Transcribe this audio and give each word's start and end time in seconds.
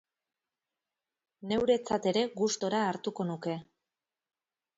Neuretzat 1.51 2.07
ere 2.13 2.25
gustura 2.41 2.81
hartuko 2.87 3.27
nuke... 3.29 3.55